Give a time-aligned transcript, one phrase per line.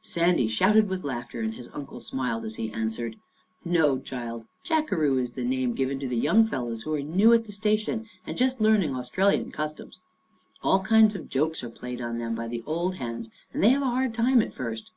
[0.00, 3.16] Sandy shouted with laughter and his uncle smiled as he answered,"
[3.62, 7.44] No, child, jackaroo is the name given to the young fellows who are new at
[7.44, 10.00] the station and just learning Australian customs.
[10.62, 13.82] All kinds of jokes are played on them by the old hands and they have
[13.82, 14.92] a hard time at first.